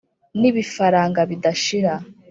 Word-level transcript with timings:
n’ibifaranga 0.39 1.21
bidashira 1.29 1.93